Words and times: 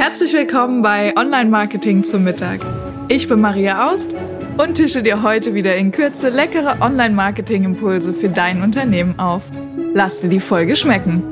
Herzlich 0.00 0.32
willkommen 0.32 0.80
bei 0.80 1.14
Online 1.14 1.50
Marketing 1.50 2.04
zum 2.04 2.24
Mittag. 2.24 2.64
Ich 3.08 3.28
bin 3.28 3.38
Maria 3.38 3.92
Aust 3.92 4.14
und 4.56 4.76
tische 4.76 5.02
dir 5.02 5.22
heute 5.22 5.52
wieder 5.52 5.76
in 5.76 5.90
Kürze 5.92 6.30
leckere 6.30 6.80
Online 6.80 7.14
Marketing 7.14 7.64
Impulse 7.64 8.14
für 8.14 8.30
dein 8.30 8.62
Unternehmen 8.62 9.18
auf. 9.18 9.50
Lass 9.92 10.22
dir 10.22 10.30
die 10.30 10.40
Folge 10.40 10.74
schmecken. 10.74 11.22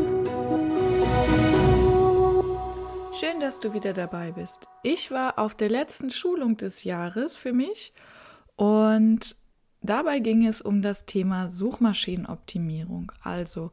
Schön, 3.19 3.41
dass 3.41 3.59
du 3.59 3.73
wieder 3.73 3.95
dabei 3.95 4.33
bist. 4.33 4.67
Ich 4.83 5.11
war 5.11 5.39
auf 5.39 5.55
der 5.55 5.71
letzten 5.71 6.11
Schulung 6.11 6.59
des 6.59 6.85
Jahres 6.85 7.37
für 7.37 7.55
mich 7.55 7.95
und 8.57 9.35
dabei 9.81 10.19
ging 10.19 10.47
es 10.47 10.61
um 10.61 10.83
das 10.83 11.07
Thema 11.07 11.49
Suchmaschinenoptimierung. 11.49 13.13
Also, 13.23 13.71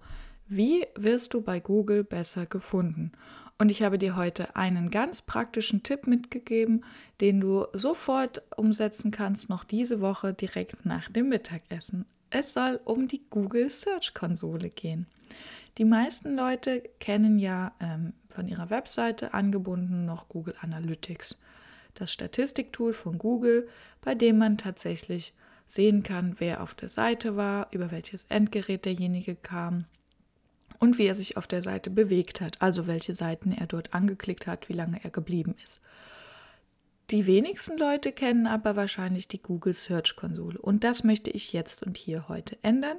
wie 0.47 0.85
wirst 0.95 1.33
du 1.33 1.41
bei 1.41 1.59
Google 1.59 2.05
besser 2.05 2.45
gefunden? 2.45 3.11
Und 3.57 3.69
ich 3.71 3.83
habe 3.83 3.97
dir 3.97 4.17
heute 4.17 4.55
einen 4.57 4.91
ganz 4.91 5.21
praktischen 5.21 5.81
Tipp 5.81 6.07
mitgegeben, 6.07 6.83
den 7.21 7.39
du 7.39 7.65
sofort 7.71 8.41
umsetzen 8.57 9.11
kannst, 9.11 9.49
noch 9.49 9.63
diese 9.63 10.01
Woche 10.01 10.33
direkt 10.33 10.85
nach 10.85 11.09
dem 11.09 11.29
Mittagessen. 11.29 12.05
Es 12.29 12.53
soll 12.53 12.81
um 12.83 13.07
die 13.07 13.21
Google 13.29 13.69
Search 13.69 14.13
Konsole 14.13 14.69
gehen. 14.69 15.07
Die 15.77 15.85
meisten 15.85 16.35
Leute 16.35 16.83
kennen 16.99 17.39
ja 17.39 17.71
ähm, 17.79 18.11
von 18.27 18.47
ihrer 18.49 18.69
Webseite 18.69 19.33
angebunden 19.33 20.05
noch 20.05 20.27
Google 20.27 20.55
Analytics, 20.59 21.37
das 21.93 22.11
Statistiktool 22.11 22.91
von 22.91 23.17
Google, 23.17 23.69
bei 24.01 24.15
dem 24.15 24.37
man 24.37 24.57
tatsächlich 24.57 25.33
sehen 25.67 26.03
kann, 26.03 26.35
wer 26.39 26.61
auf 26.61 26.73
der 26.73 26.89
Seite 26.89 27.37
war, 27.37 27.69
über 27.71 27.89
welches 27.91 28.25
Endgerät 28.25 28.83
derjenige 28.83 29.35
kam 29.35 29.85
und 30.79 30.97
wie 30.97 31.05
er 31.05 31.15
sich 31.15 31.37
auf 31.37 31.47
der 31.47 31.61
Seite 31.61 31.89
bewegt 31.89 32.41
hat, 32.41 32.61
also 32.61 32.87
welche 32.87 33.15
Seiten 33.15 33.51
er 33.51 33.67
dort 33.67 33.93
angeklickt 33.93 34.47
hat, 34.47 34.69
wie 34.69 34.73
lange 34.73 34.99
er 35.03 35.09
geblieben 35.09 35.55
ist. 35.63 35.81
Die 37.11 37.27
wenigsten 37.27 37.77
Leute 37.77 38.11
kennen 38.11 38.47
aber 38.47 38.75
wahrscheinlich 38.75 39.27
die 39.27 39.41
Google 39.41 39.75
Search 39.75 40.15
Konsole 40.15 40.57
und 40.59 40.83
das 40.83 41.03
möchte 41.03 41.29
ich 41.29 41.53
jetzt 41.53 41.83
und 41.83 41.97
hier 41.97 42.27
heute 42.27 42.57
ändern, 42.63 42.97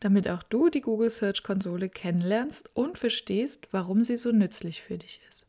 damit 0.00 0.28
auch 0.28 0.42
du 0.42 0.68
die 0.68 0.82
Google 0.82 1.10
Search 1.10 1.42
Konsole 1.42 1.88
kennenlernst 1.88 2.68
und 2.74 2.98
verstehst, 2.98 3.68
warum 3.70 4.04
sie 4.04 4.18
so 4.18 4.32
nützlich 4.32 4.82
für 4.82 4.98
dich 4.98 5.20
ist. 5.28 5.46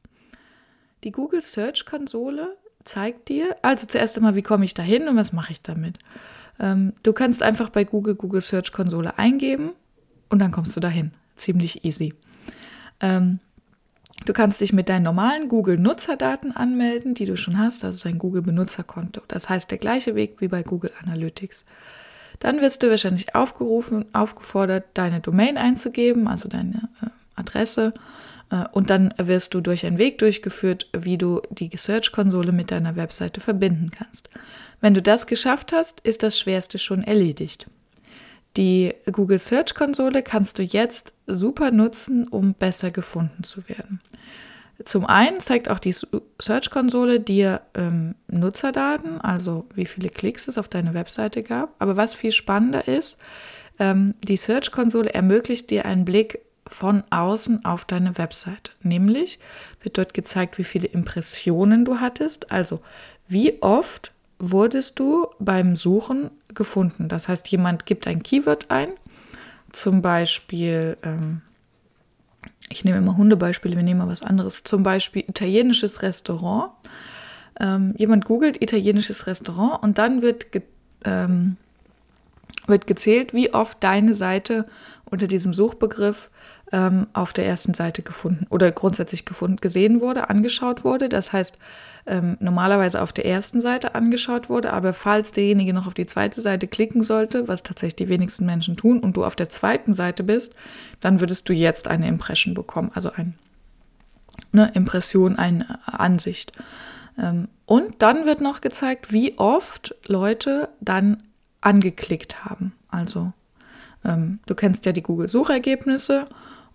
Die 1.03 1.11
Google 1.11 1.41
Search 1.41 1.85
Konsole 1.85 2.57
zeigt 2.85 3.27
dir, 3.27 3.57
also 3.61 3.85
zuerst 3.85 4.17
einmal, 4.17 4.35
wie 4.35 4.41
komme 4.41 4.65
ich 4.65 4.73
da 4.73 4.81
hin 4.81 5.07
und 5.09 5.17
was 5.17 5.33
mache 5.33 5.51
ich 5.51 5.61
damit. 5.61 5.99
Ähm, 6.57 6.93
du 7.03 7.11
kannst 7.11 7.43
einfach 7.43 7.69
bei 7.69 7.83
Google 7.83 8.15
Google 8.15 8.41
Search 8.41 8.71
Konsole 8.71 9.17
eingeben 9.17 9.71
und 10.29 10.39
dann 10.39 10.51
kommst 10.51 10.75
du 10.75 10.79
dahin 10.79 11.11
ziemlich 11.39 11.85
easy. 11.85 12.13
Ähm, 12.99 13.39
du 14.25 14.33
kannst 14.33 14.61
dich 14.61 14.73
mit 14.73 14.89
deinen 14.89 15.03
normalen 15.03 15.47
Google-Nutzerdaten 15.47 16.55
anmelden, 16.55 17.13
die 17.13 17.25
du 17.25 17.37
schon 17.37 17.57
hast, 17.57 17.83
also 17.83 18.07
dein 18.07 18.17
Google-Benutzerkonto. 18.17 19.21
Das 19.27 19.49
heißt, 19.49 19.71
der 19.71 19.77
gleiche 19.77 20.15
Weg 20.15 20.41
wie 20.41 20.47
bei 20.47 20.63
Google 20.63 20.91
Analytics. 21.03 21.65
Dann 22.39 22.61
wirst 22.61 22.83
du 22.83 22.89
wahrscheinlich 22.89 23.35
aufgerufen, 23.35 24.05
aufgefordert, 24.13 24.85
deine 24.93 25.19
Domain 25.19 25.57
einzugeben, 25.57 26.27
also 26.27 26.47
deine 26.47 26.89
äh, 27.01 27.07
Adresse. 27.35 27.93
Äh, 28.49 28.65
und 28.71 28.89
dann 28.89 29.13
wirst 29.17 29.53
du 29.53 29.61
durch 29.61 29.85
einen 29.85 29.97
Weg 29.97 30.19
durchgeführt, 30.19 30.89
wie 30.97 31.17
du 31.17 31.41
die 31.49 31.69
Search-Konsole 31.75 32.51
mit 32.51 32.71
deiner 32.71 32.95
Webseite 32.95 33.41
verbinden 33.41 33.91
kannst. 33.91 34.29
Wenn 34.81 34.93
du 34.93 35.01
das 35.01 35.27
geschafft 35.27 35.73
hast, 35.73 35.99
ist 36.01 36.23
das 36.23 36.39
Schwerste 36.39 36.79
schon 36.79 37.03
erledigt. 37.03 37.67
Die 38.57 38.93
Google 39.11 39.39
Search 39.39 39.75
Konsole 39.75 40.23
kannst 40.23 40.57
du 40.57 40.63
jetzt 40.63 41.13
super 41.27 41.71
nutzen, 41.71 42.27
um 42.27 42.53
besser 42.53 42.91
gefunden 42.91 43.43
zu 43.43 43.67
werden. 43.69 44.01
Zum 44.85 45.05
einen 45.05 45.41
zeigt 45.41 45.69
auch 45.69 45.79
die 45.79 45.93
Search 46.41 46.69
Konsole 46.69 47.19
dir 47.19 47.61
ähm, 47.75 48.15
Nutzerdaten, 48.27 49.19
also 49.19 49.67
wie 49.75 49.85
viele 49.85 50.09
Klicks 50.09 50.47
es 50.47 50.57
auf 50.57 50.69
deine 50.69 50.93
Webseite 50.93 51.43
gab. 51.43 51.75
Aber 51.79 51.97
was 51.97 52.13
viel 52.13 52.31
spannender 52.31 52.87
ist, 52.87 53.19
ähm, 53.77 54.15
die 54.23 54.37
Search 54.37 54.71
Konsole 54.71 55.13
ermöglicht 55.13 55.69
dir 55.69 55.85
einen 55.85 56.05
Blick 56.05 56.39
von 56.65 57.03
außen 57.09 57.65
auf 57.65 57.83
deine 57.85 58.17
Webseite. 58.17 58.71
Nämlich 58.81 59.39
wird 59.81 59.97
dort 59.97 60.13
gezeigt, 60.13 60.57
wie 60.57 60.63
viele 60.63 60.87
Impressionen 60.87 61.83
du 61.83 61.99
hattest, 61.99 62.51
also 62.51 62.81
wie 63.27 63.61
oft 63.61 64.13
wurdest 64.39 64.97
du 64.99 65.27
beim 65.39 65.75
Suchen 65.75 66.31
gefunden. 66.53 67.09
Das 67.09 67.27
heißt, 67.27 67.47
jemand 67.49 67.85
gibt 67.85 68.07
ein 68.07 68.23
Keyword 68.23 68.71
ein, 68.71 68.89
zum 69.71 70.01
Beispiel, 70.01 70.97
ähm, 71.03 71.41
ich 72.69 72.83
nehme 72.85 72.97
immer 72.97 73.17
Hundebeispiele, 73.17 73.75
wir 73.75 73.83
nehmen 73.83 73.99
mal 73.99 74.07
was 74.07 74.23
anderes, 74.23 74.63
zum 74.63 74.83
Beispiel 74.83 75.23
italienisches 75.27 76.01
Restaurant. 76.01 76.71
Ähm, 77.59 77.93
jemand 77.97 78.25
googelt 78.25 78.61
italienisches 78.61 79.27
Restaurant 79.27 79.83
und 79.83 79.97
dann 79.97 80.21
wird, 80.21 80.51
ge 80.51 80.61
ähm, 81.03 81.57
wird 82.67 82.87
gezählt, 82.87 83.33
wie 83.33 83.53
oft 83.53 83.83
deine 83.83 84.15
Seite 84.15 84.65
unter 85.05 85.27
diesem 85.27 85.53
Suchbegriff 85.53 86.29
ähm, 86.71 87.07
auf 87.13 87.33
der 87.33 87.45
ersten 87.45 87.73
Seite 87.73 88.01
gefunden 88.01 88.45
oder 88.49 88.71
grundsätzlich 88.71 89.25
gefunden, 89.25 89.57
gesehen 89.57 90.01
wurde, 90.01 90.29
angeschaut 90.29 90.83
wurde. 90.83 91.09
Das 91.09 91.33
heißt, 91.33 91.57
ähm, 92.05 92.37
normalerweise 92.39 93.01
auf 93.01 93.13
der 93.13 93.25
ersten 93.25 93.61
Seite 93.61 93.95
angeschaut 93.95 94.49
wurde, 94.49 94.73
aber 94.73 94.93
falls 94.93 95.31
derjenige 95.31 95.73
noch 95.73 95.87
auf 95.87 95.93
die 95.93 96.05
zweite 96.05 96.41
Seite 96.41 96.67
klicken 96.67 97.03
sollte, 97.03 97.47
was 97.47 97.63
tatsächlich 97.63 97.95
die 97.95 98.09
wenigsten 98.09 98.45
Menschen 98.45 98.77
tun, 98.77 98.99
und 98.99 99.17
du 99.17 99.23
auf 99.23 99.35
der 99.35 99.49
zweiten 99.49 99.95
Seite 99.95 100.23
bist, 100.23 100.55
dann 101.01 101.19
würdest 101.19 101.47
du 101.49 101.53
jetzt 101.53 101.87
eine 101.87 102.07
Impression 102.07 102.53
bekommen, 102.53 102.91
also 102.93 103.11
ein, 103.11 103.35
eine 104.53 104.71
Impression, 104.73 105.37
eine 105.37 105.79
Ansicht. 105.85 106.53
Ähm, 107.17 107.47
und 107.65 108.01
dann 108.01 108.25
wird 108.25 108.41
noch 108.41 108.61
gezeigt, 108.61 109.11
wie 109.11 109.37
oft 109.37 109.95
Leute 110.05 110.69
dann 110.81 111.23
angeklickt 111.61 112.45
haben. 112.45 112.73
Also 112.89 113.33
ähm, 114.03 114.39
du 114.45 114.55
kennst 114.55 114.85
ja 114.85 114.91
die 114.91 115.03
Google-Suchergebnisse 115.03 116.25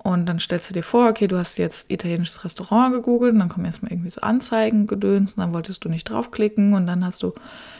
und 0.04 0.26
dann 0.26 0.38
stellst 0.38 0.69
du 0.69 0.75
dir 0.75 0.82
vor, 0.82 1.09
okay, 1.09 1.26
du 1.26 1.38
hast 1.38 1.56
jetzt 1.56 1.91
italienisches 1.91 2.44
Restaurant 2.44 2.92
gegoogelt 2.92 3.32
und 3.32 3.38
dann 3.38 3.48
kommen 3.48 3.65
erstmal 3.65 3.91
irgendwie 3.91 4.10
so 4.10 4.20
Anzeigen 4.20 4.87
gedöns 4.87 5.32
und 5.32 5.41
dann 5.41 5.54
wolltest 5.54 5.82
du 5.82 5.88
nicht 5.88 6.04
draufklicken 6.04 6.75
und 6.75 6.87
dann 6.87 7.06
hast 7.06 7.22
du 7.22 7.32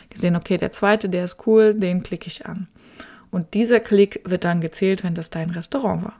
gesehen, 0.09 0.35
okay, 0.35 0.57
der 0.57 0.71
zweite, 0.71 1.07
der 1.07 1.23
ist 1.23 1.45
cool, 1.45 1.75
den 1.75 2.01
klicke 2.01 2.25
ich 2.25 2.47
an. 2.47 2.67
Und 3.29 3.53
dieser 3.53 3.79
Klick 3.79 4.21
wird 4.25 4.43
dann 4.43 4.59
gezählt, 4.59 5.03
wenn 5.03 5.13
das 5.13 5.29
dein 5.29 5.51
Restaurant 5.51 6.03
war. 6.03 6.15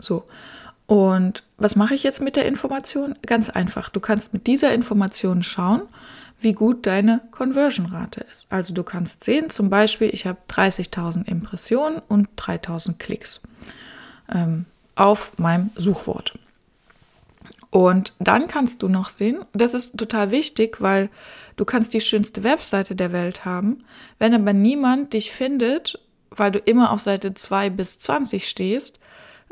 So. 0.00 0.24
Und 0.86 1.44
was 1.58 1.76
mache 1.76 1.94
ich 1.94 2.02
jetzt 2.02 2.20
mit 2.20 2.34
der 2.34 2.46
Information? 2.46 3.16
Ganz 3.24 3.48
einfach. 3.50 3.88
Du 3.88 4.00
kannst 4.00 4.32
mit 4.32 4.48
dieser 4.48 4.74
Information 4.74 5.44
schauen, 5.44 5.82
wie 6.40 6.54
gut 6.54 6.86
deine 6.86 7.20
Conversion-Rate 7.30 8.26
ist. 8.32 8.50
Also 8.50 8.74
du 8.74 8.82
kannst 8.82 9.22
sehen, 9.22 9.48
zum 9.48 9.70
Beispiel, 9.70 10.10
ich 10.12 10.26
habe 10.26 10.38
30.000 10.50 11.24
Impressionen 11.28 12.02
und 12.08 12.28
3.000 12.36 12.98
Klicks 12.98 13.42
ähm, 14.32 14.66
auf 14.94 15.38
meinem 15.38 15.70
Suchwort. 15.76 16.38
Und 17.70 18.14
dann 18.18 18.48
kannst 18.48 18.82
du 18.82 18.88
noch 18.88 19.10
sehen, 19.10 19.44
das 19.52 19.74
ist 19.74 19.98
total 19.98 20.30
wichtig, 20.30 20.80
weil 20.80 21.10
du 21.56 21.64
kannst 21.64 21.92
die 21.94 22.00
schönste 22.00 22.42
Webseite 22.44 22.96
der 22.96 23.12
Welt 23.12 23.44
haben, 23.44 23.84
wenn 24.18 24.34
aber 24.34 24.52
niemand 24.52 25.12
dich 25.12 25.30
findet, 25.30 25.98
weil 26.30 26.52
du 26.52 26.58
immer 26.58 26.90
auf 26.90 27.00
Seite 27.00 27.34
2 27.34 27.70
bis 27.70 27.98
20 27.98 28.48
stehst, 28.48 28.98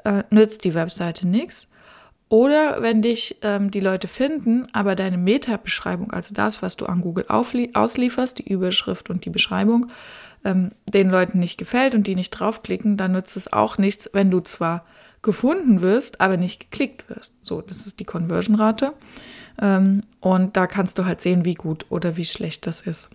äh, 0.05 0.23
nützt 0.31 0.65
die 0.65 0.75
Webseite 0.75 1.27
nichts. 1.27 1.69
Oder 2.29 2.83
wenn 2.83 3.03
dich 3.03 3.37
ähm, 3.43 3.71
die 3.71 3.81
Leute 3.81 4.09
finden, 4.09 4.67
aber 4.73 4.97
deine 4.97 5.19
Meta-Beschreibung, 5.19 6.11
also 6.11 6.35
das, 6.35 6.63
was 6.63 6.77
du 6.77 6.87
an 6.87 7.01
Google 7.01 7.27
auslieferst, 7.29 8.39
die 8.39 8.51
Überschrift 8.51 9.11
und 9.11 9.25
die 9.25 9.31
Beschreibung, 9.31 9.89
ähm, 10.45 10.73
den 10.93 11.11
Leuten 11.11 11.39
nicht 11.39 11.59
gefällt 11.59 11.95
und 11.95 12.07
die 12.07 12.15
nicht 12.15 12.31
draufklicken, 12.31 12.97
dann 12.97 13.13
nützt 13.13 13.37
es 13.37 13.53
auch 13.53 13.79
nichts, 13.79 14.11
wenn 14.13 14.31
du 14.31 14.41
zwar 14.41 14.85
gefunden 15.23 15.81
wirst, 15.81 16.21
aber 16.21 16.37
nicht 16.37 16.71
geklickt 16.71 17.09
wirst. 17.09 17.35
So, 17.43 17.63
das 17.63 17.87
ist 17.87 17.99
die 17.99 18.05
Conversion-Rate. 18.05 18.93
Ähm, 19.61 20.03
und 20.21 20.57
da 20.57 20.67
kannst 20.67 20.99
du 20.99 21.07
halt 21.07 21.21
sehen, 21.21 21.45
wie 21.45 21.55
gut 21.55 21.87
oder 21.89 22.17
wie 22.17 22.25
schlecht 22.25 22.67
das 22.67 22.81
ist. 22.81 23.09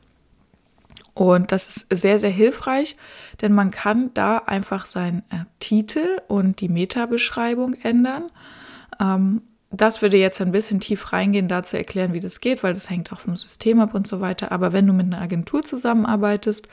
Und 1.14 1.52
das 1.52 1.68
ist 1.68 1.88
sehr, 1.90 2.18
sehr 2.18 2.30
hilfreich, 2.30 2.96
denn 3.42 3.54
man 3.54 3.72
kann 3.72 4.12
da 4.14 4.38
einfach 4.38 4.86
seinen 4.86 5.20
äh, 5.30 5.44
Titel 5.60 6.22
und 6.28 6.62
die 6.62 6.70
Meta-Beschreibung 6.70 7.74
ändern. 7.74 8.32
Ähm, 9.00 9.42
das 9.72 10.02
würde 10.02 10.18
jetzt 10.18 10.42
ein 10.42 10.52
bisschen 10.52 10.80
tief 10.80 11.14
reingehen, 11.14 11.48
da 11.48 11.64
zu 11.64 11.78
erklären, 11.78 12.16
wie 12.16 12.20
das 12.20 12.42
geht, 12.42 12.64
weil 12.64 12.74
das 12.74 12.90
hängt 12.90 13.14
auch 13.14 13.20
vom 13.20 13.36
System 13.36 13.80
ab 13.80 13.94
und 13.94 14.08
so 14.08 14.20
weiter. 14.20 14.52
Aber 14.52 14.74
wenn 14.74 14.88
du 14.88 14.94
mit 14.94 15.06
einer 15.06 15.22
Agentur 15.22 15.64
zusammenarbeitest, 15.64 16.68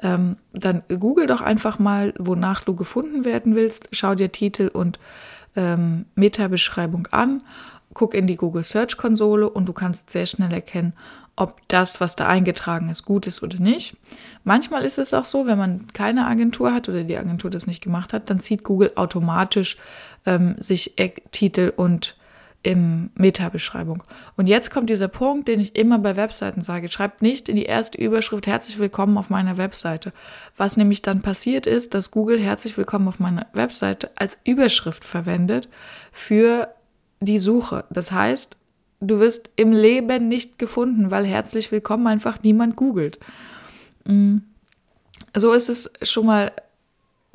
ähm, 0.00 0.36
dann 0.52 0.82
google 0.88 1.26
doch 1.26 1.40
einfach 1.40 1.78
mal, 1.80 2.14
wonach 2.18 2.60
du 2.60 2.76
gefunden 2.76 3.24
werden 3.24 3.56
willst. 3.56 3.88
Schau 3.90 4.14
dir 4.14 4.30
Titel 4.30 4.68
und 4.72 5.00
ähm, 5.56 6.04
Meta-Beschreibung 6.14 7.08
an, 7.10 7.42
guck 7.94 8.14
in 8.14 8.28
die 8.28 8.36
Google 8.36 8.62
Search 8.62 8.96
Konsole 8.96 9.50
und 9.50 9.66
du 9.66 9.72
kannst 9.72 10.12
sehr 10.12 10.26
schnell 10.26 10.52
erkennen, 10.52 10.92
ob 11.34 11.60
das, 11.68 12.00
was 12.00 12.14
da 12.14 12.28
eingetragen 12.28 12.88
ist, 12.90 13.04
gut 13.04 13.26
ist 13.26 13.42
oder 13.42 13.58
nicht. 13.58 13.96
Manchmal 14.44 14.84
ist 14.84 14.98
es 14.98 15.12
auch 15.12 15.24
so, 15.24 15.46
wenn 15.46 15.58
man 15.58 15.86
keine 15.92 16.26
Agentur 16.26 16.72
hat 16.72 16.88
oder 16.88 17.02
die 17.02 17.18
Agentur 17.18 17.50
das 17.50 17.66
nicht 17.66 17.82
gemacht 17.82 18.12
hat, 18.12 18.30
dann 18.30 18.40
zieht 18.40 18.62
Google 18.62 18.92
automatisch 18.94 19.76
ähm, 20.26 20.54
sich 20.60 20.94
Titel 21.32 21.72
und 21.74 22.16
im 22.66 23.10
Meta-Beschreibung. 23.14 24.02
Und 24.36 24.48
jetzt 24.48 24.72
kommt 24.72 24.90
dieser 24.90 25.06
Punkt, 25.06 25.46
den 25.46 25.60
ich 25.60 25.76
immer 25.76 26.00
bei 26.00 26.16
Webseiten 26.16 26.62
sage. 26.62 26.88
Schreibt 26.88 27.22
nicht 27.22 27.48
in 27.48 27.54
die 27.54 27.62
erste 27.62 27.96
Überschrift 27.96 28.48
herzlich 28.48 28.80
willkommen 28.80 29.18
auf 29.18 29.30
meiner 29.30 29.56
Webseite. 29.56 30.12
Was 30.56 30.76
nämlich 30.76 31.00
dann 31.00 31.22
passiert 31.22 31.68
ist, 31.68 31.94
dass 31.94 32.10
Google 32.10 32.40
herzlich 32.40 32.76
willkommen 32.76 33.06
auf 33.06 33.20
meiner 33.20 33.46
Webseite 33.52 34.10
als 34.16 34.38
Überschrift 34.42 35.04
verwendet 35.04 35.68
für 36.10 36.66
die 37.20 37.38
Suche. 37.38 37.84
Das 37.88 38.10
heißt, 38.10 38.56
du 38.98 39.20
wirst 39.20 39.48
im 39.54 39.70
Leben 39.70 40.26
nicht 40.26 40.58
gefunden, 40.58 41.12
weil 41.12 41.24
herzlich 41.24 41.70
willkommen 41.70 42.08
einfach 42.08 42.42
niemand 42.42 42.74
googelt. 42.74 43.20
Mm. 44.06 44.38
So 45.36 45.52
ist 45.52 45.68
es 45.68 45.92
schon 46.02 46.26
mal 46.26 46.50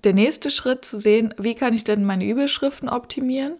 der 0.04 0.12
nächste 0.12 0.51
Schritt 0.51 0.84
zu 0.84 1.00
sehen, 1.00 1.34
wie 1.38 1.56
kann 1.56 1.74
ich 1.74 1.86
denn 1.86 2.04
meine 2.04 2.25
Überschriften 2.25 2.89
optimieren 2.89 3.54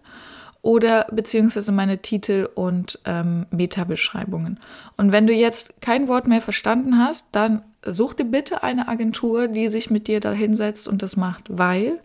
oder 0.62 1.06
beziehungsweise 1.10 1.72
meine 1.72 1.98
Titel 1.98 2.48
und 2.54 3.00
ähm, 3.04 3.46
Meta-Beschreibungen. 3.50 4.60
Und 4.96 5.10
wenn 5.10 5.26
du 5.26 5.32
jetzt 5.32 5.80
kein 5.80 6.06
Wort 6.06 6.28
mehr 6.28 6.40
verstanden 6.40 6.98
hast, 6.98 7.26
dann 7.32 7.62
such 7.84 8.14
dir 8.14 8.24
bitte 8.24 8.62
eine 8.62 8.86
Agentur, 8.86 9.48
die 9.48 9.68
sich 9.68 9.90
mit 9.90 10.06
dir 10.06 10.20
da 10.20 10.30
hinsetzt 10.30 10.86
und 10.86 11.02
das 11.02 11.16
macht, 11.16 11.44
weil 11.48 11.98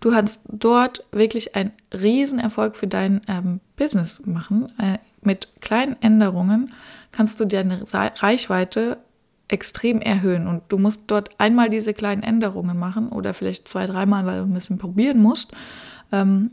du 0.00 0.10
kannst 0.10 0.42
dort 0.46 1.06
wirklich 1.10 1.56
einen 1.56 1.72
Riesenerfolg 1.92 2.76
für 2.76 2.86
dein 2.86 3.22
ähm, 3.28 3.60
Business 3.76 4.22
machen. 4.26 4.70
Äh, 4.78 4.98
mit 5.22 5.48
kleinen 5.62 5.96
Änderungen 6.02 6.74
kannst 7.12 7.40
du 7.40 7.46
deine 7.46 7.82
Reichweite 7.92 8.98
extrem 9.48 10.00
erhöhen 10.00 10.48
und 10.48 10.62
du 10.68 10.76
musst 10.78 11.04
dort 11.06 11.30
einmal 11.38 11.70
diese 11.70 11.94
kleinen 11.94 12.22
Änderungen 12.22 12.78
machen 12.78 13.08
oder 13.08 13.32
vielleicht 13.32 13.68
zwei, 13.68 13.86
dreimal, 13.86 14.26
weil 14.26 14.40
du 14.40 14.44
ein 14.44 14.54
bisschen 14.54 14.78
probieren 14.78 15.20
musst. 15.20 15.52
Ähm, 16.10 16.50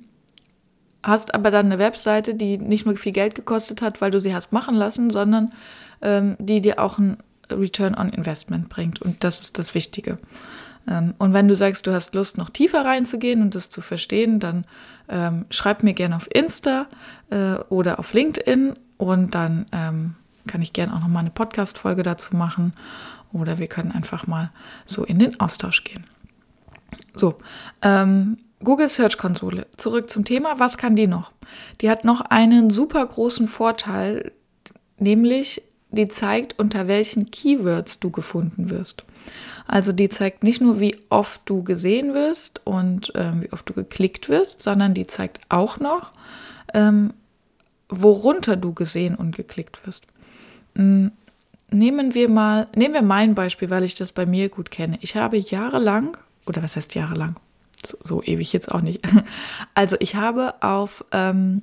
hast 1.04 1.34
aber 1.34 1.52
dann 1.52 1.68
eine 1.68 1.80
Webseite, 1.80 2.36
die 2.36 2.58
nicht 2.58 2.86
nur 2.86 2.96
viel 2.96 3.14
Geld 3.14 3.36
gekostet 3.36 3.82
hat, 3.82 4.02
weil 4.02 4.12
du 4.12 4.20
sie 4.20 4.34
hast 4.34 4.52
machen 4.52 4.76
lassen, 4.76 5.10
sondern 5.10 5.52
ähm, 6.02 6.36
die 6.40 6.62
dir 6.62 6.80
auch 6.80 6.98
ein 6.98 7.18
Return 7.50 7.96
on 7.96 8.10
Investment 8.10 8.70
bringt. 8.70 9.02
Und 9.02 9.24
das 9.24 9.40
ist 9.42 9.60
das 9.60 9.74
Wichtige. 9.74 10.18
Ähm, 10.88 11.14
und 11.18 11.34
wenn 11.34 11.48
du 11.48 11.56
sagst, 11.56 11.88
du 11.88 11.94
hast 11.94 12.16
Lust, 12.16 12.38
noch 12.38 12.50
tiefer 12.50 12.86
reinzugehen 12.86 13.42
und 13.42 13.56
das 13.56 13.70
zu 13.70 13.82
verstehen, 13.82 14.40
dann 14.40 14.66
ähm, 15.08 15.46
schreib 15.50 15.84
mir 15.84 15.94
gerne 15.94 16.16
auf 16.16 16.28
Insta 16.34 16.88
äh, 17.30 17.56
oder 17.70 18.00
auf 18.00 18.14
LinkedIn 18.14 18.76
und 18.98 19.36
dann 19.36 19.66
ähm, 19.72 20.16
kann 20.48 20.62
ich 20.62 20.74
gerne 20.74 20.96
auch 20.96 21.00
noch 21.00 21.08
mal 21.08 21.22
eine 21.22 21.32
Podcast-Folge 21.32 22.04
dazu 22.04 22.36
machen 22.36 22.74
oder 23.32 23.58
wir 23.58 23.68
können 23.68 23.92
einfach 23.92 24.28
mal 24.28 24.52
so 24.86 25.04
in 25.04 25.20
den 25.20 25.40
Austausch 25.40 25.84
gehen. 25.84 26.06
So, 27.16 27.38
ähm, 27.82 28.38
Google 28.64 28.90
Search 28.90 29.18
Konsole. 29.18 29.68
Zurück 29.78 30.10
zum 30.10 30.26
Thema. 30.26 30.60
Was 30.60 30.78
kann 30.78 30.96
die 30.96 31.08
noch? 31.08 31.32
Die 31.82 31.90
hat 31.90 32.04
noch 32.04 32.22
einen 32.22 32.70
super 32.70 33.06
großen 33.06 33.48
Vorteil, 33.48 34.32
nämlich 34.98 35.62
die 35.92 36.08
zeigt, 36.08 36.60
unter 36.60 36.88
welchen 36.88 37.32
Keywords 37.32 38.00
du 38.00 38.12
gefunden 38.12 38.70
wirst. 38.70 39.06
Also 39.66 39.92
die 39.92 40.10
zeigt 40.10 40.44
nicht 40.44 40.62
nur, 40.62 40.80
wie 40.80 40.98
oft 41.10 41.42
du 41.46 41.64
gesehen 41.64 42.14
wirst 42.14 42.62
und 42.66 43.14
äh, 43.16 43.42
wie 43.42 43.52
oft 43.52 43.68
du 43.70 43.74
geklickt 43.74 44.30
wirst, 44.30 44.62
sondern 44.62 44.94
die 44.94 45.08
zeigt 45.08 45.40
auch 45.50 45.80
noch, 45.80 46.12
ähm, 46.74 47.14
worunter 47.88 48.56
du 48.56 48.74
gesehen 48.74 49.16
und 49.16 49.36
geklickt 49.36 49.86
wirst. 49.86 50.06
Hm, 50.76 51.12
nehmen 51.72 52.14
wir 52.14 52.30
mal, 52.30 52.68
nehmen 52.76 52.94
wir 52.94 53.02
mein 53.02 53.34
Beispiel, 53.36 53.70
weil 53.70 53.84
ich 53.84 53.96
das 53.96 54.12
bei 54.12 54.26
mir 54.26 54.50
gut 54.50 54.70
kenne. 54.72 54.98
Ich 55.02 55.16
habe 55.16 55.38
jahrelang, 55.38 56.18
oder 56.46 56.62
was 56.62 56.76
heißt 56.76 56.94
jahrelang? 56.94 57.36
So, 58.02 58.24
ewig 58.24 58.54
jetzt 58.54 58.72
auch 58.72 58.82
nicht. 58.82 59.06
Also 59.74 59.96
ich 60.00 60.16
habe 60.16 60.56
auf 60.62 61.06
ähm, 61.12 61.62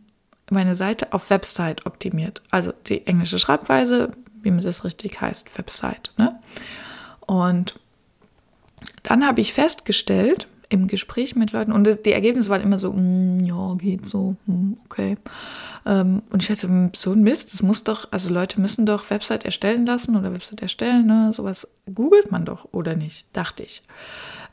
meine 0.50 0.76
Seite 0.76 1.12
auf 1.12 1.30
Website 1.30 1.86
optimiert. 1.86 2.42
Also 2.50 2.72
die 2.86 3.06
englische 3.06 3.38
Schreibweise, 3.38 4.12
wie 4.42 4.50
man 4.50 4.60
das 4.60 4.84
richtig 4.84 5.20
heißt, 5.20 5.56
Website. 5.58 6.12
Ne? 6.16 6.38
Und 7.26 7.78
dann 9.02 9.26
habe 9.26 9.40
ich 9.40 9.52
festgestellt 9.52 10.48
im 10.68 10.88
Gespräch 10.88 11.36
mit 11.36 11.52
Leuten, 11.52 11.72
und 11.72 11.86
die 12.04 12.12
Ergebnisse 12.12 12.50
waren 12.50 12.62
immer 12.62 12.78
so, 12.78 12.92
mm, 12.92 13.40
ja, 13.44 13.74
geht 13.74 14.06
so, 14.06 14.36
mm, 14.46 14.72
okay. 14.84 15.16
Ähm, 15.84 16.22
und 16.30 16.42
ich 16.42 16.48
dachte, 16.48 16.66
hm, 16.66 16.90
so 16.94 17.12
ein 17.12 17.22
Mist, 17.22 17.52
das 17.52 17.62
muss 17.62 17.84
doch, 17.84 18.08
also 18.10 18.30
Leute 18.30 18.60
müssen 18.60 18.86
doch 18.86 19.08
Website 19.10 19.44
erstellen 19.44 19.86
lassen 19.86 20.16
oder 20.16 20.32
Website 20.32 20.62
erstellen, 20.62 21.06
ne? 21.06 21.32
sowas 21.32 21.68
googelt 21.94 22.32
man 22.32 22.44
doch, 22.44 22.66
oder 22.72 22.96
nicht, 22.96 23.26
dachte 23.32 23.62
ich. 23.62 23.82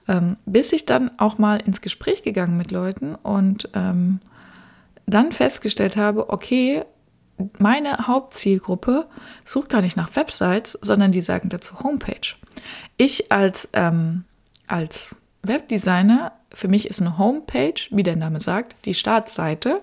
Ähm, 0.08 0.38
bis 0.46 0.74
ich 0.74 0.86
dann 0.86 1.12
auch 1.18 1.38
mal 1.38 1.62
ins 1.62 1.82
Gespräch 1.82 2.24
gegangen 2.24 2.58
mit 2.58 2.72
Leuten 2.72 3.16
und 3.16 3.70
ähm, 3.74 4.20
dann 5.06 5.32
festgestellt 5.32 5.98
habe, 5.98 6.30
okay, 6.30 6.84
meine 7.58 8.08
Hauptzielgruppe 8.08 9.08
sucht 9.46 9.70
gar 9.70 9.82
nicht 9.82 9.98
nach 9.98 10.16
Websites, 10.16 10.78
sondern 10.82 11.12
die 11.12 11.22
sagen 11.22 11.50
dazu 11.50 11.80
Homepage. 11.80 12.36
Ich 12.98 13.32
als, 13.32 13.70
ähm, 13.74 14.26
als 14.68 15.16
Webdesigner, 15.42 16.34
für 16.54 16.68
mich 16.68 16.88
ist 16.88 17.02
eine 17.02 17.18
Homepage, 17.18 17.80
wie 17.90 18.04
der 18.04 18.16
Name 18.16 18.40
sagt, 18.40 18.86
die 18.86 18.94
Startseite 18.94 19.82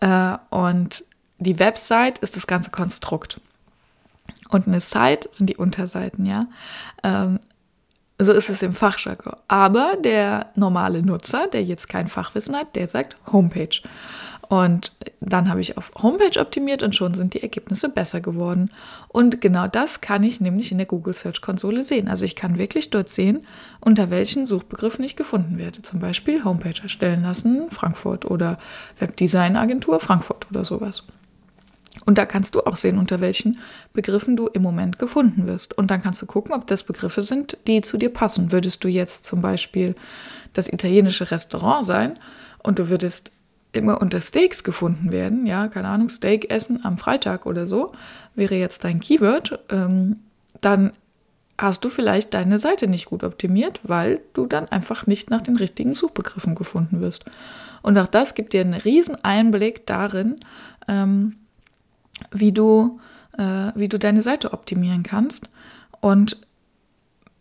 äh, 0.00 0.36
und 0.50 1.04
die 1.38 1.58
Website 1.58 2.18
ist 2.18 2.36
das 2.36 2.46
ganze 2.46 2.70
Konstrukt. 2.70 3.40
Und 4.50 4.66
eine 4.66 4.80
Site 4.80 5.28
sind 5.30 5.48
die 5.50 5.56
Unterseiten, 5.56 6.24
ja. 6.26 6.46
Ähm, 7.04 7.38
so 8.18 8.32
ist 8.32 8.50
es 8.50 8.62
im 8.62 8.72
Fachjargon. 8.72 9.36
Aber 9.46 9.96
der 10.02 10.46
normale 10.54 11.02
Nutzer, 11.02 11.46
der 11.46 11.62
jetzt 11.62 11.88
kein 11.88 12.08
Fachwissen 12.08 12.56
hat, 12.56 12.74
der 12.74 12.88
sagt 12.88 13.16
Homepage. 13.32 13.80
Und 14.48 14.92
dann 15.20 15.50
habe 15.50 15.60
ich 15.60 15.76
auf 15.76 15.92
Homepage 16.02 16.40
optimiert 16.40 16.82
und 16.82 16.96
schon 16.96 17.12
sind 17.12 17.34
die 17.34 17.42
Ergebnisse 17.42 17.90
besser 17.90 18.20
geworden. 18.20 18.70
Und 19.08 19.42
genau 19.42 19.66
das 19.66 20.00
kann 20.00 20.22
ich 20.22 20.40
nämlich 20.40 20.72
in 20.72 20.78
der 20.78 20.86
Google 20.86 21.12
Search 21.12 21.42
Konsole 21.42 21.84
sehen. 21.84 22.08
Also 22.08 22.24
ich 22.24 22.34
kann 22.34 22.58
wirklich 22.58 22.88
dort 22.88 23.10
sehen, 23.10 23.46
unter 23.80 24.08
welchen 24.08 24.46
Suchbegriffen 24.46 25.04
ich 25.04 25.16
gefunden 25.16 25.58
werde. 25.58 25.82
Zum 25.82 26.00
Beispiel 26.00 26.44
Homepage 26.44 26.82
erstellen 26.82 27.22
lassen, 27.24 27.70
Frankfurt 27.70 28.24
oder 28.24 28.56
Webdesign 28.98 29.56
Agentur 29.56 30.00
Frankfurt 30.00 30.46
oder 30.50 30.64
sowas. 30.64 31.04
Und 32.04 32.18
da 32.18 32.26
kannst 32.26 32.54
du 32.54 32.60
auch 32.60 32.76
sehen, 32.76 32.98
unter 32.98 33.20
welchen 33.20 33.58
Begriffen 33.92 34.36
du 34.36 34.46
im 34.46 34.62
Moment 34.62 34.98
gefunden 34.98 35.46
wirst. 35.46 35.76
Und 35.76 35.90
dann 35.90 36.02
kannst 36.02 36.22
du 36.22 36.26
gucken, 36.26 36.54
ob 36.54 36.66
das 36.66 36.84
Begriffe 36.84 37.22
sind, 37.22 37.58
die 37.66 37.80
zu 37.82 37.98
dir 37.98 38.10
passen. 38.10 38.52
Würdest 38.52 38.82
du 38.84 38.88
jetzt 38.88 39.24
zum 39.24 39.42
Beispiel 39.42 39.94
das 40.54 40.72
italienische 40.72 41.30
Restaurant 41.30 41.84
sein 41.84 42.18
und 42.62 42.78
du 42.78 42.88
würdest 42.88 43.32
immer 43.72 44.00
unter 44.00 44.20
Steaks 44.20 44.64
gefunden 44.64 45.12
werden, 45.12 45.46
ja, 45.46 45.68
keine 45.68 45.88
Ahnung, 45.88 46.08
Steak 46.08 46.50
essen 46.50 46.84
am 46.84 46.96
Freitag 46.96 47.46
oder 47.46 47.66
so, 47.66 47.92
wäre 48.34 48.54
jetzt 48.54 48.84
dein 48.84 49.00
Keyword, 49.00 49.58
ähm, 49.70 50.16
dann 50.60 50.92
hast 51.58 51.84
du 51.84 51.88
vielleicht 51.88 52.34
deine 52.34 52.58
Seite 52.58 52.86
nicht 52.86 53.06
gut 53.06 53.24
optimiert, 53.24 53.80
weil 53.82 54.20
du 54.32 54.46
dann 54.46 54.68
einfach 54.68 55.06
nicht 55.06 55.28
nach 55.28 55.42
den 55.42 55.56
richtigen 55.56 55.94
Suchbegriffen 55.94 56.54
gefunden 56.54 57.00
wirst. 57.00 57.24
Und 57.82 57.98
auch 57.98 58.06
das 58.06 58.34
gibt 58.34 58.52
dir 58.52 58.60
einen 58.60 58.74
riesen 58.74 59.22
Einblick 59.24 59.86
darin, 59.86 60.36
ähm, 60.86 61.36
wie 62.30 62.52
du, 62.52 63.00
äh, 63.36 63.72
wie 63.74 63.88
du 63.88 63.98
deine 63.98 64.22
Seite 64.22 64.52
optimieren 64.52 65.02
kannst. 65.02 65.50
Und 66.00 66.38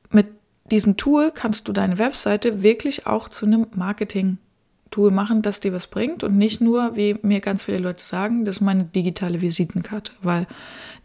mit 0.10 0.28
diesem 0.72 0.98
Tool 0.98 1.32
kannst 1.32 1.68
du 1.68 1.74
deine 1.74 1.98
Webseite 1.98 2.64
wirklich 2.64 3.08
auch 3.08 3.30
zu 3.30 3.46
einem 3.46 3.68
Marketing-Tool 3.76 5.12
machen, 5.12 5.42
das 5.42 5.60
dir 5.60 5.74
was 5.74 5.88
bringt 5.88 6.24
und 6.24 6.38
nicht 6.38 6.62
nur, 6.62 6.96
wie 6.96 7.18
mir 7.22 7.40
ganz 7.40 7.64
viele 7.64 7.80
Leute 7.80 8.04
sagen, 8.04 8.46
das 8.46 8.58
ist 8.58 8.62
meine 8.62 8.84
digitale 8.86 9.42
Visitenkarte, 9.42 10.12
weil 10.22 10.48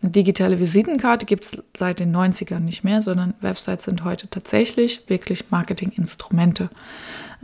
eine 0.02 0.11
digitale 0.11 0.59
Visitenkarte 0.59 1.26
gibt 1.26 1.45
es 1.45 1.62
seit 1.76 2.00
den 2.00 2.14
90ern 2.14 2.61
nicht 2.61 2.83
mehr, 2.83 3.02
sondern 3.02 3.35
Websites 3.41 3.85
sind 3.85 4.05
heute 4.05 4.29
tatsächlich 4.29 5.09
wirklich 5.09 5.50
Marketinginstrumente. 5.50 6.71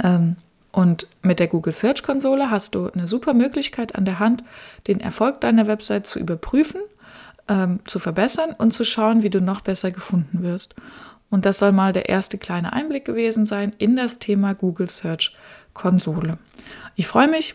Ähm, 0.03 0.37
und 0.79 1.09
mit 1.23 1.41
der 1.41 1.49
Google 1.49 1.73
Search 1.73 2.05
Konsole 2.05 2.53
hast 2.53 2.77
du 2.77 2.89
eine 2.89 3.09
super 3.09 3.35
Möglichkeit 3.35 3.97
an 3.97 4.05
der 4.05 4.21
Hand, 4.21 4.45
den 4.87 5.01
Erfolg 5.01 5.41
deiner 5.41 5.67
Website 5.67 6.07
zu 6.07 6.21
überprüfen, 6.21 6.81
ähm, 7.49 7.81
zu 7.85 7.99
verbessern 7.99 8.55
und 8.57 8.73
zu 8.73 8.85
schauen, 8.85 9.25
wie 9.25 9.29
du 9.29 9.41
noch 9.41 9.61
besser 9.61 9.91
gefunden 9.91 10.45
wirst. 10.45 10.77
Und 11.31 11.47
das 11.47 11.59
soll 11.59 11.73
mal 11.73 11.93
der 11.93 12.09
erste 12.09 12.39
kleine 12.39 12.73
Einblick 12.73 13.05
gewesen 13.05 13.45
sein 13.45 13.73
in 13.79 13.97
das 13.97 14.21
Thema 14.21 14.55
Google 14.55 14.89
Search 14.89 15.35
Konsole. 15.75 16.39
Ich 16.95 17.09
freue 17.09 17.27
mich, 17.27 17.55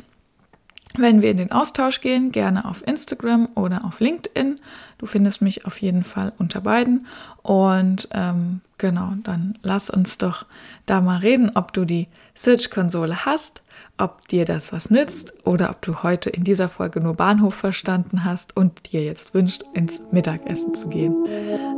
wenn 0.97 1.21
wir 1.21 1.31
in 1.31 1.37
den 1.37 1.51
Austausch 1.51 2.01
gehen, 2.01 2.31
gerne 2.31 2.65
auf 2.65 2.85
Instagram 2.87 3.49
oder 3.55 3.83
auf 3.85 3.99
LinkedIn. 3.99 4.59
Du 4.97 5.05
findest 5.05 5.41
mich 5.41 5.65
auf 5.65 5.81
jeden 5.81 6.03
Fall 6.03 6.33
unter 6.37 6.61
beiden. 6.61 7.07
Und 7.41 8.07
ähm, 8.11 8.61
genau, 8.77 9.13
dann 9.23 9.57
lass 9.61 9.89
uns 9.89 10.17
doch 10.17 10.45
da 10.85 11.01
mal 11.01 11.17
reden, 11.17 11.51
ob 11.55 11.73
du 11.73 11.85
die 11.85 12.07
Search-Konsole 12.35 13.25
hast, 13.25 13.63
ob 13.97 14.27
dir 14.27 14.45
das 14.45 14.71
was 14.73 14.89
nützt 14.89 15.33
oder 15.45 15.69
ob 15.69 15.81
du 15.81 16.03
heute 16.03 16.29
in 16.29 16.43
dieser 16.43 16.69
Folge 16.69 16.99
nur 16.99 17.15
Bahnhof 17.15 17.55
verstanden 17.55 18.23
hast 18.23 18.55
und 18.55 18.91
dir 18.91 19.03
jetzt 19.03 19.33
wünscht, 19.33 19.63
ins 19.73 20.03
Mittagessen 20.11 20.75
zu 20.75 20.89
gehen. 20.89 21.15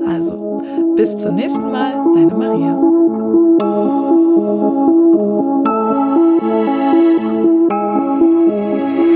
Also, 0.07 0.93
bis 0.95 1.17
zum 1.17 1.36
nächsten 1.36 1.72
Mal, 1.72 1.93
deine 2.15 2.34
Maria. 2.36 2.95